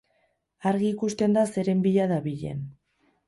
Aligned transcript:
Argi 0.69 0.87
ikusten 0.93 1.37
da 1.37 1.43
zeren 1.57 1.85
bila 1.87 2.07
dabilen. 2.15 2.65